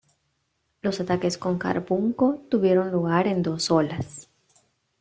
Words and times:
Los 0.81 0.99
ataques 0.99 1.37
con 1.37 1.59
carbunco 1.59 2.41
tuvieron 2.49 2.89
lugar 2.91 3.27
en 3.27 3.43
dos 3.43 3.69
olas. 3.69 4.27